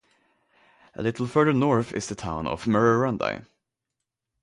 A 0.95 1.03
little 1.03 1.27
further 1.27 1.53
north 1.53 1.93
is 1.93 2.07
the 2.07 2.15
town 2.15 2.47
of 2.47 2.65
Murrurundi. 2.65 3.45